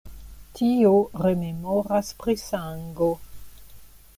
[0.59, 0.93] Tio
[1.25, 3.11] rememoras pri sango.